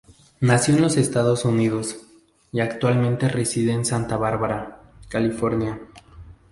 Nació 0.39 0.73
en 0.75 0.81
los 0.81 0.97
Estados 0.97 1.45
Unidos, 1.45 1.95
y 2.51 2.59
actualmente 2.61 3.29
reside 3.29 3.71
en 3.71 3.85
Santa 3.85 4.17
Bárbara, 4.17 4.81
California. 5.09 5.79